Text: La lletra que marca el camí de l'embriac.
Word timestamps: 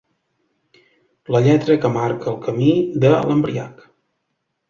La 1.35 1.41
lletra 1.47 1.75
que 1.83 1.91
marca 1.99 2.29
el 2.33 2.39
camí 2.47 2.71
de 3.05 3.13
l'embriac. 3.17 3.87